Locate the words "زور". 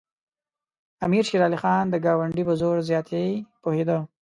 2.61-2.75